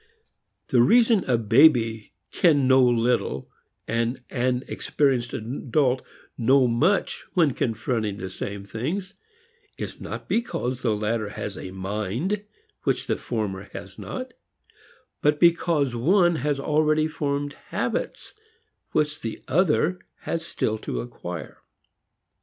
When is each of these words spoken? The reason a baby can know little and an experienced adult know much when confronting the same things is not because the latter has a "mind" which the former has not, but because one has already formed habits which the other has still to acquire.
The 0.69 0.81
reason 0.81 1.23
a 1.25 1.37
baby 1.37 2.11
can 2.31 2.67
know 2.67 2.83
little 2.83 3.51
and 3.87 4.19
an 4.31 4.63
experienced 4.67 5.31
adult 5.31 6.01
know 6.39 6.65
much 6.65 7.25
when 7.35 7.53
confronting 7.53 8.17
the 8.17 8.27
same 8.27 8.63
things 8.63 9.13
is 9.77 10.01
not 10.01 10.27
because 10.27 10.81
the 10.81 10.95
latter 10.95 11.29
has 11.29 11.55
a 11.55 11.69
"mind" 11.69 12.43
which 12.81 13.05
the 13.05 13.15
former 13.17 13.69
has 13.73 13.99
not, 13.99 14.33
but 15.21 15.39
because 15.39 15.95
one 15.95 16.37
has 16.37 16.59
already 16.59 17.05
formed 17.07 17.53
habits 17.67 18.33
which 18.93 19.21
the 19.21 19.43
other 19.47 19.99
has 20.21 20.43
still 20.43 20.79
to 20.79 21.01
acquire. 21.01 21.59